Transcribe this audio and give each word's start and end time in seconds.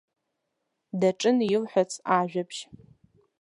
Даҿын 0.99 1.37
илҳәац 1.53 1.91
ажәабжь. 2.17 2.61